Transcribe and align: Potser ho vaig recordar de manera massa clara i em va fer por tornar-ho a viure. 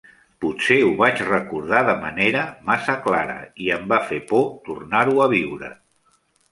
Potser 0.45 0.77
ho 0.85 0.95
vaig 1.01 1.21
recordar 1.27 1.83
de 1.89 1.95
manera 2.05 2.47
massa 2.71 2.97
clara 3.07 3.37
i 3.67 3.73
em 3.77 3.87
va 3.95 4.03
fer 4.11 4.21
por 4.35 4.53
tornar-ho 4.71 5.27
a 5.29 5.31
viure. 5.41 5.75